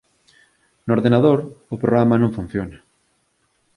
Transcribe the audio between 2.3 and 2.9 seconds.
funciona.